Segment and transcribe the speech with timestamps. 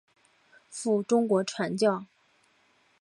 [0.71, 2.05] 赴中国传教。